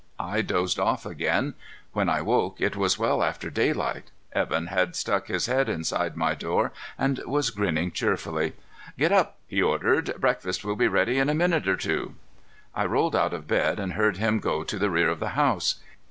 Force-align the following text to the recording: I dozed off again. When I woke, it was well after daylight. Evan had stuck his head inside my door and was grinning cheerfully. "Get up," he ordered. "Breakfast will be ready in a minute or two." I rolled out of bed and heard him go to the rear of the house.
I 0.19 0.41
dozed 0.41 0.79
off 0.79 1.05
again. 1.05 1.53
When 1.93 2.09
I 2.09 2.23
woke, 2.23 2.59
it 2.59 2.75
was 2.75 2.97
well 2.97 3.21
after 3.21 3.51
daylight. 3.51 4.09
Evan 4.33 4.65
had 4.65 4.95
stuck 4.95 5.27
his 5.27 5.45
head 5.45 5.69
inside 5.69 6.17
my 6.17 6.33
door 6.33 6.73
and 6.97 7.19
was 7.27 7.51
grinning 7.51 7.91
cheerfully. 7.91 8.53
"Get 8.97 9.11
up," 9.11 9.37
he 9.45 9.61
ordered. 9.61 10.19
"Breakfast 10.19 10.65
will 10.65 10.75
be 10.75 10.87
ready 10.87 11.19
in 11.19 11.29
a 11.29 11.35
minute 11.35 11.67
or 11.67 11.77
two." 11.77 12.15
I 12.73 12.87
rolled 12.87 13.15
out 13.15 13.31
of 13.35 13.47
bed 13.47 13.79
and 13.79 13.93
heard 13.93 14.17
him 14.17 14.39
go 14.39 14.63
to 14.63 14.79
the 14.79 14.89
rear 14.89 15.07
of 15.09 15.19
the 15.19 15.29
house. 15.37 15.75